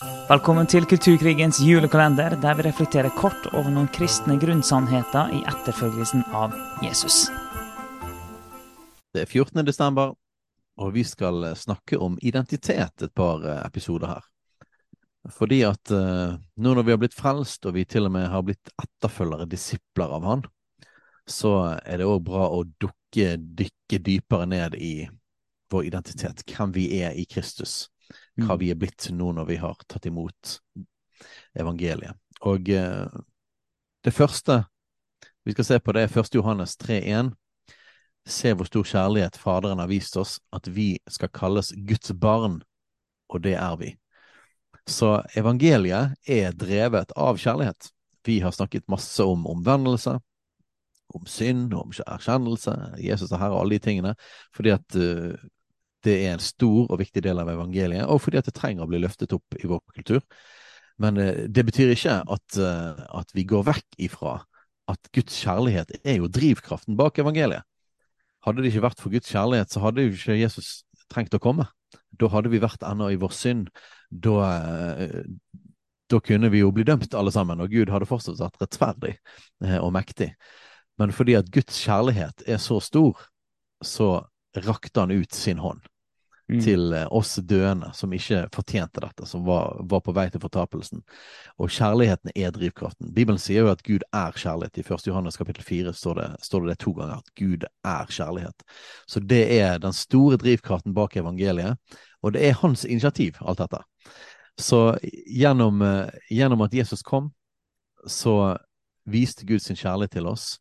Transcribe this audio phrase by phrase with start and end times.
[0.00, 6.54] Velkommen til Kulturkrigens julekalender, der vi reflekterer kort over noen kristne grunnsannheter i etterfølgelsen av
[6.80, 7.26] Jesus.
[9.12, 9.60] Det er 14.
[9.68, 10.14] desember,
[10.80, 14.24] og vi skal snakke om identitet et par eh, episoder her.
[15.36, 18.46] Fordi at uh, nå når vi har blitt frelst, og vi til og med har
[18.46, 20.48] blitt etterfølgere, disipler av Han,
[21.28, 24.94] så er det òg bra å dukke, dykke dypere ned i
[25.68, 27.90] vår identitet, hvem vi er i Kristus
[28.40, 28.60] hva mm.
[28.60, 30.56] vi er blitt nå når vi har tatt imot
[31.58, 32.16] evangeliet.
[32.48, 33.20] Og eh,
[34.04, 34.62] det første
[35.44, 36.34] vi skal se på, det er 1.
[36.34, 37.32] Johannes 3,1.
[38.28, 42.60] Se hvor stor kjærlighet Faderen har vist oss, at vi skal kalles Guds barn,
[43.32, 43.94] og det er vi.
[44.88, 47.88] Så evangeliet er drevet av kjærlighet.
[48.26, 50.18] Vi har snakket masse om omvendelse,
[51.14, 54.14] om synd, om erkjennelse, Jesus er herre, alle de tingene,
[54.54, 55.34] fordi at uh,
[56.06, 58.90] det er en stor og viktig del av evangeliet, og fordi at det trenger å
[58.90, 60.22] bli løftet opp i vår kultur.
[61.00, 64.38] Men uh, det betyr ikke at, uh, at, vi går vekk ifra
[64.90, 67.66] at Guds kjærlighet er jo drivkraften bak evangeliet.
[68.44, 70.80] Hadde det ikke vært for Guds kjærlighet, så hadde jo ikke Jesus
[71.12, 71.68] trengt å komme.
[72.16, 73.68] Da hadde vi vært ennå i vår synd.
[74.10, 74.36] Da,
[75.04, 75.20] uh,
[76.10, 79.14] da kunne vi jo bli dømt alle sammen, og Gud hadde fortsatt vært rettferdig
[79.78, 80.32] og mektig.
[80.98, 83.20] Men fordi at Guds kjærlighet er så stor,
[83.80, 84.08] så
[84.56, 85.80] rakte han ut sin hånd
[86.50, 86.60] mm.
[86.64, 91.02] til eh, oss døende som ikke fortjente dette, som var, var, på vei til fortapelsen.
[91.60, 93.12] Og kjærligheten er drivkraften.
[93.14, 94.80] Bibelen sier jo at Gud er kjærlighet.
[94.80, 95.06] I 1.
[95.10, 98.66] Johannes kapittel 4 står det, står det, det to ganger, at Gud er kjærlighet.
[99.06, 101.78] Så det er den store drivkraften bak evangeliet,
[102.22, 103.84] og det er hans initiativ, alt dette.
[104.60, 107.30] Så gjennom, eh, gjennom at Jesus kom,
[108.06, 108.56] så
[109.08, 110.58] viste Gud sin kjærlighet til oss.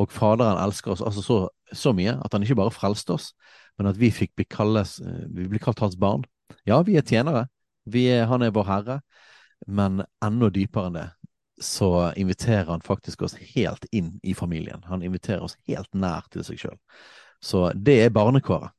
[0.00, 1.38] Og Faderen elsker oss altså så,
[1.76, 3.32] så, mye at han ikke bare frelste oss,
[3.78, 6.24] men at vi fikk bli, kalles, eh, vi blir kalt hans barn.
[6.68, 7.46] Ja, vi er tjenere.
[7.90, 9.00] Vi er, han er vår herre.
[9.68, 11.08] Men enda dypere enn det
[11.60, 14.80] så inviterer han faktisk oss helt inn i familien.
[14.88, 16.78] Han inviterer oss helt nær til seg sjøl.
[17.44, 18.72] Så det er barnekåret.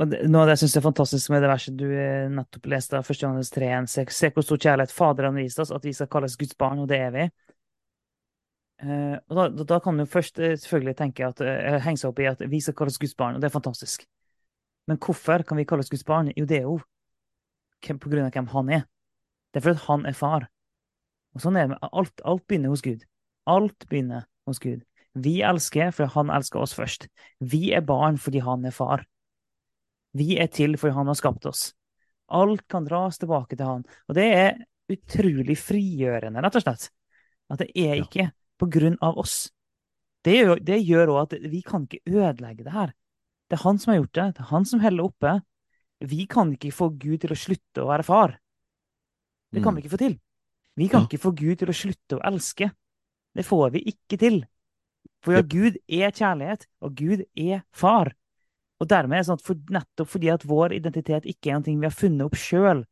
[0.00, 2.68] Og det, noe av det jeg syns er fantastisk med det verset du eh, nettopp
[2.72, 3.18] leste, 1.
[3.20, 6.38] Johannes 3, se, se hvor stor kjærlighet Faderen har vist oss, at vi skal kalles
[6.40, 7.26] Guds barn, og det er vi.
[8.82, 12.18] Uh, og da, da, kan du først uh, selvfølgelig tenke at uh, henge seg opp
[12.18, 14.06] i at vi skal kalles Guds barn, og det er fantastisk.
[14.90, 16.32] Men hvorfor kan vi kalles Guds barn?
[16.34, 16.80] Jo, det er jo
[17.82, 18.82] på grunn av hvem han er.
[19.52, 20.48] Det er fordi han er far.
[21.34, 22.22] Og sånn er det med alt.
[22.26, 23.04] Alt begynner hos Gud.
[23.50, 24.82] Alt begynner hos Gud.
[25.12, 27.08] Vi elsker fordi han elsker oss først.
[27.38, 29.04] Vi er barn fordi han er far.
[30.16, 31.70] Vi er til fordi han har skapt oss.
[32.32, 33.84] Alt kan dras tilbake til han.
[34.08, 34.62] Og det er
[34.92, 36.88] utrolig frigjørende, rett og slett.
[37.52, 38.30] At det er ikke
[38.62, 39.50] på grunn av oss.
[40.22, 42.92] Det gjør òg at vi kan ikke ødelegge det her.
[43.50, 44.26] Det er han som har gjort det.
[44.36, 45.32] Det er han som heller oppe.
[46.02, 48.36] Vi kan ikke få Gud til å slutte å være far.
[49.52, 49.76] Det kan mm.
[49.76, 50.14] vi ikke få til.
[50.78, 51.08] Vi kan ja.
[51.10, 52.70] ikke få Gud til å slutte å elske.
[53.34, 54.38] Det får vi ikke til.
[55.26, 58.12] For ja, Gud er kjærlighet, og Gud er far.
[58.82, 61.82] Og dermed er det sånn at for, nettopp fordi at vår identitet ikke er noe
[61.82, 62.86] vi har funnet opp sjøl,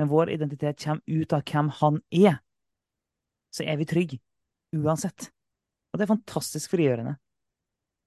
[0.00, 2.38] men vår identitet kommer ut av hvem han er,
[3.54, 4.20] så er vi trygge
[4.82, 5.28] uansett.
[5.92, 7.14] Og det er fantastisk frigjørende.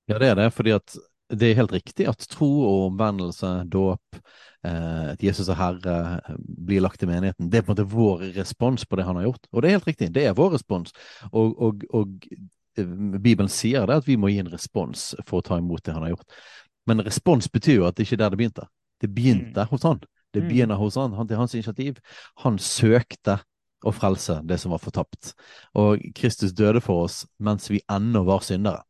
[0.08, 0.98] Ja, det er det, fordi at
[1.28, 4.20] det er helt riktig at tro og omvendelse, dåp,
[4.64, 5.96] eh, at Jesus er Herre,
[6.40, 7.50] blir lagt til menigheten.
[7.52, 9.50] Det er på en måte vår respons på det han har gjort.
[9.52, 10.96] Og det er helt riktig, det er vår respons.
[11.34, 15.48] Og, og, og eh, Bibelen sier det at vi må gi en respons for å
[15.50, 16.40] ta imot det han har gjort.
[16.88, 18.70] Men respons betyr jo at det ikke er der det begynte.
[19.04, 19.72] Det begynte mm.
[19.74, 20.00] hos han.
[20.34, 20.48] Det mm.
[20.48, 21.14] begynner hos han.
[21.18, 22.00] han til hans initiativ.
[22.44, 23.42] Han søkte
[23.86, 25.34] og frelse det som var fortapt.
[25.78, 28.84] Og Kristus døde for oss mens vi ennå var syndere.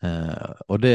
[0.00, 0.94] Eh, og det,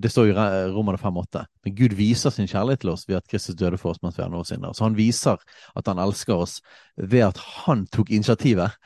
[0.00, 0.36] det, står i
[0.72, 1.44] Romerne 5,8.
[1.64, 4.24] Men Gud viser sin kjærlighet til oss ved at Kristus døde for oss mens vi
[4.24, 4.74] ennå var syndere.
[4.74, 5.36] Så han viser
[5.76, 6.58] at han elsker oss
[6.96, 8.78] ved at han tok initiativet.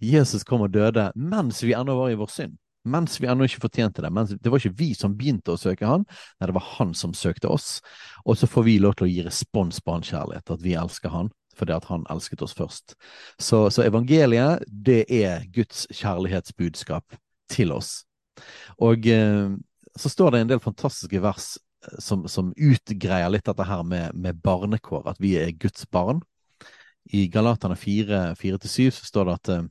[0.00, 2.58] Jesus kom og døde mens vi ennå var i vår synd.
[2.88, 4.12] Mens vi ennå ikke fortjente det.
[4.14, 6.06] Mens det var ikke vi som begynte å søke han,
[6.38, 7.80] nei, det var han som søkte oss.
[8.24, 11.12] Og så får vi lov til å gi respons på hans kjærlighet, at vi elsker
[11.12, 12.94] han fordi at han elsket oss først.
[13.38, 17.18] Så, så, evangeliet, det er Guds kjærlighetsbudskap
[17.50, 18.02] til oss.
[18.78, 19.50] Og eh,
[19.98, 24.14] så står det en del fantastiske vers eh, som, som utgreier litt dette her med,
[24.14, 26.22] med, barnekår, at vi er Guds barn.
[27.08, 29.66] I Galaterne 4-7 så står det at eh,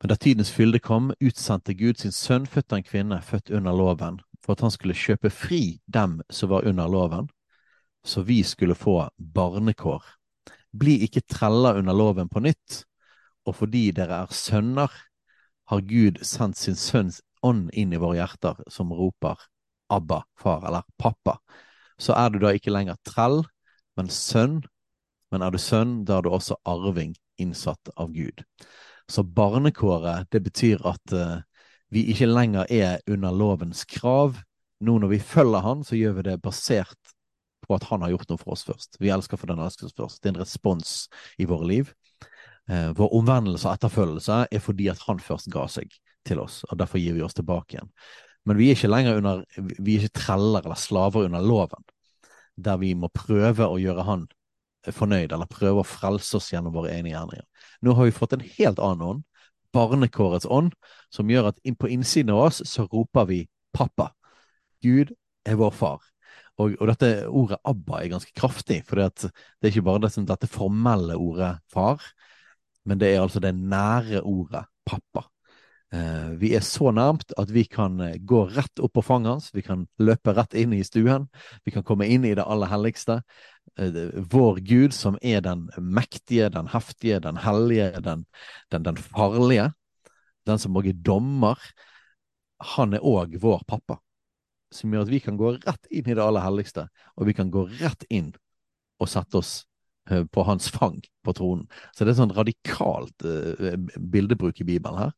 [0.00, 3.74] men da tidens fylde kom, utsendte Gud sin sønn, født av en kvinne, født under
[3.76, 7.28] loven, for at han skulle kjøpe fri dem som var under loven,
[8.00, 10.06] så vi skulle få barnekår
[10.72, 12.84] bli ikke treller under loven på nytt,
[13.48, 14.90] og fordi dere er sønner,
[15.70, 19.38] har Gud sendt sin sønns ånd inn i våre hjerter, som roper
[19.90, 21.40] Abba, far, eller pappa.
[21.98, 23.40] Så er du da ikke lenger trell,
[23.98, 24.60] men sønn,
[25.30, 28.44] men er du sønn, da er du også arving innsatt av Gud.
[29.10, 31.40] Så barnekåret, det betyr at uh,
[31.90, 34.38] vi ikke lenger er under lovens krav.
[34.80, 37.14] Nå når vi følger han, så gjør vi det basert
[37.70, 38.98] på at han har gjort noe for oss først.
[39.00, 40.20] Vi elsker for den elsker oss først.
[40.20, 40.94] Det er en respons
[41.38, 41.92] i våre liv.
[42.70, 45.94] Eh, vår omvendelse og etterfølgelse er fordi at han først ga seg
[46.26, 47.88] til oss, og derfor gir vi oss tilbake igjen.
[48.48, 51.86] Men vi er ikke lenger under, vi er ikke treller eller slaver under loven,
[52.56, 54.28] der vi må prøve å gjøre han
[54.88, 57.46] fornøyd, eller prøve å frelse oss gjennom våre egne gjerninger.
[57.84, 59.26] Nå har vi fått en helt annen ånd,
[59.76, 60.72] barnekårets ånd,
[61.12, 63.40] som gjør at på innsiden av oss så roper vi
[63.76, 64.10] pappa.
[64.82, 65.12] Gud
[65.44, 66.09] er vår far.
[66.60, 70.50] Og, og dette ordet Abba er ganske kraftig, for det er ikke bare dette, dette
[70.50, 72.04] formelle ordet far,
[72.88, 75.26] men det er altså det nære ordet pappa.
[75.90, 79.48] Eh, vi er så nærmt at vi kan eh, gå rett opp på fanget hans,
[79.54, 81.26] vi kan løpe rett inn i stuen,
[81.66, 83.20] vi kan komme inn i det aller helligste.
[83.74, 83.98] Eh,
[84.30, 88.22] vår Gud, som er den mektige, den heftige, den hellige, den,
[88.70, 89.72] den, den farlige,
[90.46, 91.66] den som også er dommer,
[92.76, 93.98] han er òg vår pappa.
[94.74, 96.86] Som gjør at vi kan gå rett inn i det aller helligste,
[97.16, 98.30] og vi kan gå rett inn
[99.00, 99.52] og sette oss
[100.30, 101.66] på hans fang på tronen.
[101.94, 105.12] Så det er sånn radikalt uh, bildebruk i Bibelen her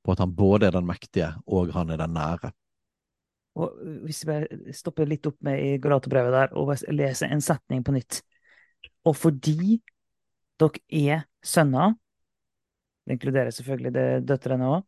[0.00, 2.52] på at han både er den mektige og han er den nære.
[3.60, 7.92] Og Hvis vi stopper litt opp med i Galaterbrevet der og leser en setning på
[7.96, 8.20] nytt
[9.04, 9.80] Og fordi
[10.60, 11.94] dere er sønner,
[13.04, 14.82] det inkluderer selvfølgelig det døtrene òg,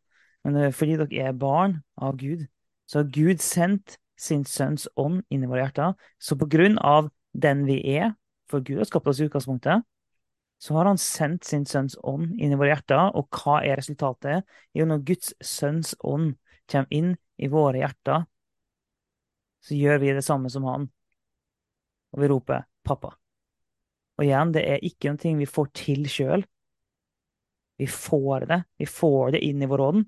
[0.44, 2.44] men eh, fordi dere er barn av Gud,
[2.84, 5.96] så har Gud sendt sin sønns ånd inn i våre hjerter.
[6.22, 8.14] Så på grunn av den vi er,
[8.50, 9.82] for Gud har skapt oss i utgangspunktet,
[10.62, 13.08] så har han sendt sin sønns ånd inn i våre hjerter.
[13.18, 14.46] Og hva er resultatet?
[14.78, 16.36] Jo, når Guds sønns ånd
[16.70, 18.28] kommer inn i våre hjerter,
[19.62, 20.86] så gjør vi det samme som han.
[22.14, 23.16] Og vi roper 'pappa'.
[24.18, 26.44] Og igjen, det er ikke noe vi får til sjøl.
[27.78, 28.60] Vi får det.
[28.78, 30.04] Vi får det inn i vår ånd.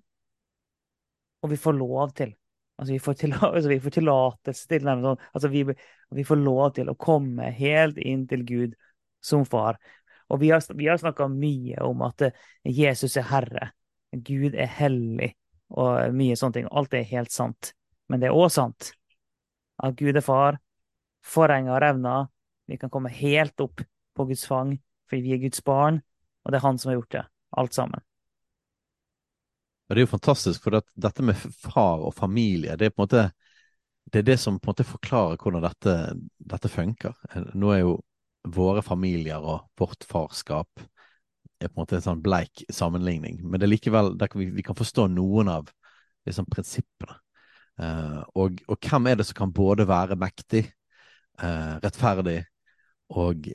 [1.43, 2.34] Og vi får lov til.
[2.78, 3.18] Altså, vi får,
[3.54, 5.20] altså, får tillatelse til sånn.
[5.32, 5.64] altså, vi,
[6.18, 8.74] vi får lov til å komme helt inn til Gud
[9.24, 9.78] som far.
[10.32, 13.70] Og vi har, vi har snakka mye om at eh, Jesus er herre,
[14.14, 15.34] Gud er hellig,
[15.74, 16.68] og mye sånne ting.
[16.70, 17.72] Alt er helt sant.
[18.08, 18.92] Men det er òg sant
[19.82, 20.58] at Gud er far,
[21.24, 22.16] forhenget og revna.
[22.70, 23.82] Vi kan komme helt opp
[24.14, 24.76] på Guds fang
[25.10, 25.98] fordi vi er Guds barn,
[26.44, 27.24] og det er han som har gjort det.
[27.60, 28.04] Alt sammen.
[29.84, 33.02] Og Det er jo fantastisk, for det, dette med far og familie, det er på
[33.02, 33.25] en måte
[34.12, 35.94] det er det som på en måte forklarer hvordan dette,
[36.38, 37.14] dette funker.
[37.56, 37.94] Nå er jo
[38.52, 40.84] våre familier og vårt farskap
[41.64, 43.40] er på en måte en sånn bleik sammenligning.
[43.42, 45.70] Men det er likevel, kan vi, vi, kan forstå noen av
[46.28, 47.16] liksom, prinsippene.
[47.81, 50.69] Uh, og, og, hvem er det som kan både være mektig,
[51.42, 52.38] uh, rettferdig
[53.19, 53.48] og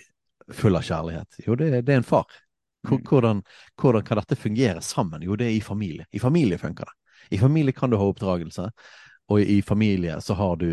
[0.55, 1.39] full av kjærlighet?
[1.45, 2.27] Jo, det, det er en far.
[2.87, 3.01] Mm.
[3.03, 3.41] Hvordan,
[3.81, 5.23] hvordan, kan dette fungere sammen?
[5.25, 6.05] Jo, det er i familie.
[6.11, 7.17] I familie funker det.
[7.35, 8.69] I familie kan du ha oppdragelse,
[9.29, 10.71] og i familie så har du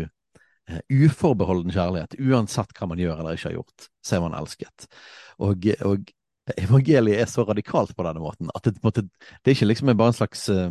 [0.69, 2.17] Eh, uforbeholden kjærlighet.
[2.19, 4.87] Uansett hva man gjør eller ikke har gjort, så er man elsket.
[5.39, 6.09] Og, og
[6.55, 10.13] evangeliet er så radikalt på denne måten at det, måte, det er ikke liksom bare
[10.13, 10.69] en slags uh,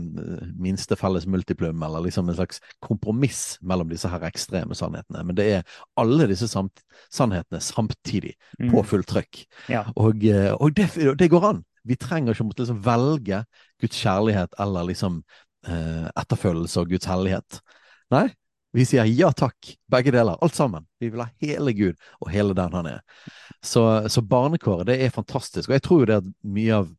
[0.57, 5.49] minste felles multiplum eller liksom en slags kompromiss mellom disse her ekstreme sannhetene, men det
[5.59, 8.71] er alle disse samt, sannhetene samtidig, mm.
[8.73, 9.43] på fullt trykk.
[9.73, 9.85] Ja.
[9.97, 10.91] Og, uh, og det,
[11.21, 11.63] det, går an.
[11.87, 13.45] Vi trenger ikke å måtte liksom velge
[13.83, 15.21] Guds kjærlighet eller liksom
[15.69, 17.61] uh, etterfølgelse og Guds hellighet.
[18.15, 18.29] Nei,
[18.77, 20.37] vi sier ja takk, begge deler.
[20.45, 20.85] Alt sammen.
[21.01, 23.01] Vi vil ha hele Gud og hele den han er.
[23.65, 25.71] Så, så barnekåret, det er fantastisk.
[25.71, 26.91] Og jeg tror jo det at mye av,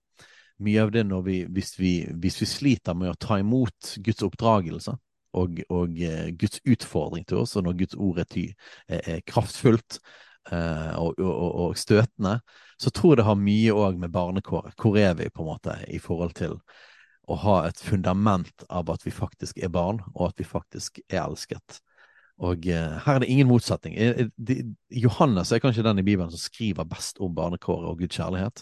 [0.65, 4.95] mye av det vi hvis, vi hvis, vi sliter med å ta imot Guds oppdragelse
[5.37, 8.47] og, og uh, Guds utfordring til oss, og når Guds ord er, ty,
[8.89, 9.99] er, kraftfullt
[10.49, 12.39] uh, og, og, og, støtende,
[12.81, 14.73] så tror jeg det har mye òg med barnekåret.
[14.81, 16.57] Hvor er vi, på en måte, i forhold til
[17.27, 21.25] å ha et fundament av at vi faktisk er barn, og at vi faktisk er
[21.25, 21.81] elsket.
[22.37, 23.95] Og uh, her er det ingen motsetning.
[23.97, 24.59] Eh, de,
[24.93, 28.61] Johannes er kanskje den i Bibelen som skriver best om barnekåret og Guds kjærlighet.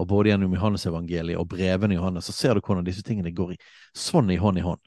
[0.00, 3.54] Og både gjennom Johannesevangeliet og brevene i Johannes så ser du hvordan disse tingene går
[3.54, 3.58] i,
[3.92, 4.80] sånn i hånd i hånd.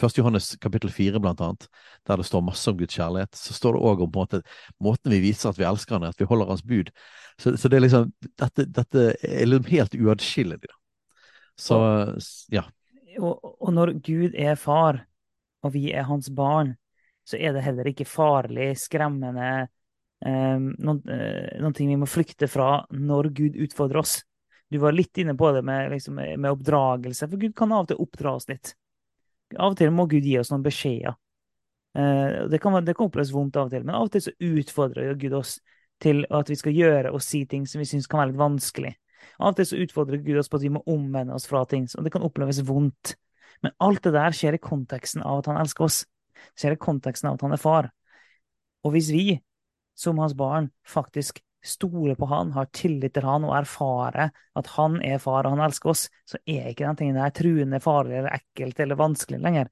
[0.00, 1.66] Først Johannes kapittel fire, blant annet,
[2.08, 3.34] der det står masse om Guds kjærlighet.
[3.36, 4.40] Så står det òg om måte,
[4.80, 6.92] måten vi viser at vi elsker han, at vi holder hans bud.
[7.40, 10.70] Så, så det er liksom, dette, dette er liksom helt uatskillelig.
[11.60, 11.78] Så
[12.52, 12.64] ja.
[13.20, 15.02] Og, og, når Gud er far,
[15.64, 16.74] og vi er hans barn,
[17.26, 19.68] så er det heller ikke farlig, skremmende,
[20.24, 24.20] um, noen, uh, noen ting vi må flykte fra når Gud utfordrer oss.
[24.70, 27.90] Du var litt inne på det med, liksom, med oppdragelse, for Gud kan av og
[27.90, 28.72] til oppdra oss litt.
[29.58, 31.18] Av og til må Gud gi oss noen beskjeder.
[31.98, 34.36] Uh, det, kan, det kan oppleves vondt av og til, men av og til så
[34.38, 35.58] utfordrer Gud oss
[36.00, 38.94] til at vi skal gjøre og si ting som vi syns kan være litt vanskelig.
[39.38, 41.86] Av og til så utfordrer Gud oss på at vi må omvende oss fra ting,
[41.96, 43.14] og det kan oppleves vondt.
[43.64, 46.02] Men alt det der skjer i konteksten av at han elsker oss.
[46.34, 47.90] Det skjer i konteksten av at han er far.
[48.86, 49.24] Og hvis vi,
[49.98, 54.96] som hans barn, faktisk stoler på han, har tillit til han og erfarer at han
[55.04, 58.38] er far og han elsker oss, så er ikke den tingen der truende, farlig eller
[58.38, 59.68] ekkelt eller vanskelig lenger.